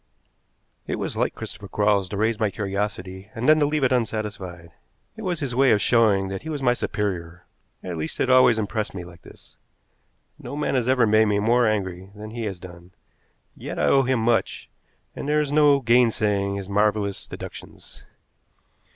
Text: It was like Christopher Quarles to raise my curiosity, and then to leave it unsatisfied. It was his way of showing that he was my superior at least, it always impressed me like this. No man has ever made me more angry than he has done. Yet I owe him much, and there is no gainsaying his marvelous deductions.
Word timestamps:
It 0.87 0.95
was 0.95 1.15
like 1.15 1.35
Christopher 1.35 1.67
Quarles 1.67 2.09
to 2.09 2.17
raise 2.17 2.39
my 2.39 2.49
curiosity, 2.49 3.29
and 3.35 3.47
then 3.47 3.59
to 3.59 3.67
leave 3.67 3.83
it 3.83 3.91
unsatisfied. 3.91 4.71
It 5.15 5.21
was 5.21 5.41
his 5.41 5.53
way 5.53 5.69
of 5.69 5.79
showing 5.79 6.27
that 6.29 6.41
he 6.41 6.49
was 6.49 6.63
my 6.63 6.73
superior 6.73 7.45
at 7.83 7.97
least, 7.97 8.19
it 8.19 8.27
always 8.27 8.57
impressed 8.57 8.95
me 8.95 9.03
like 9.03 9.21
this. 9.21 9.57
No 10.39 10.55
man 10.55 10.73
has 10.73 10.89
ever 10.89 11.05
made 11.05 11.25
me 11.25 11.37
more 11.37 11.67
angry 11.67 12.09
than 12.15 12.31
he 12.31 12.45
has 12.45 12.59
done. 12.59 12.93
Yet 13.55 13.77
I 13.77 13.83
owe 13.85 14.01
him 14.01 14.21
much, 14.21 14.71
and 15.15 15.29
there 15.29 15.39
is 15.39 15.51
no 15.51 15.81
gainsaying 15.81 16.55
his 16.55 16.67
marvelous 16.67 17.27
deductions. 17.27 18.03